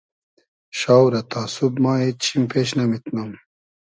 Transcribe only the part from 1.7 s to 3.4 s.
ما اېد چیم پېش نئمیتنوم